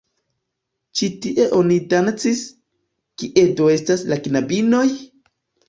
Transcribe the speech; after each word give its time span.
Ĉi 1.01 1.09
tie 1.25 1.45
oni 1.57 1.77
dancis, 1.91 2.41
kie 3.23 3.47
do 3.63 3.71
estas 3.77 4.07
la 4.15 4.21
knabinoj? 4.31 4.87